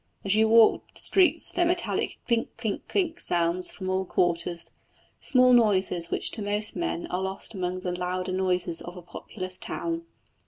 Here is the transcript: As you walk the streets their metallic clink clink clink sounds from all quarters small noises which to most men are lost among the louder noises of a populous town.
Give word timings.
As 0.25 0.33
you 0.33 0.47
walk 0.49 0.95
the 0.95 0.99
streets 0.99 1.51
their 1.51 1.63
metallic 1.67 2.17
clink 2.27 2.57
clink 2.57 2.87
clink 2.87 3.19
sounds 3.19 3.69
from 3.69 3.87
all 3.87 4.03
quarters 4.03 4.71
small 5.19 5.53
noises 5.53 6.09
which 6.09 6.31
to 6.31 6.41
most 6.41 6.75
men 6.75 7.05
are 7.11 7.21
lost 7.21 7.53
among 7.53 7.81
the 7.81 7.95
louder 7.95 8.31
noises 8.31 8.81
of 8.81 8.97
a 8.97 9.03
populous 9.03 9.59
town. 9.59 10.07